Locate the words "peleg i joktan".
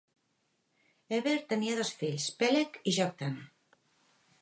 2.43-3.41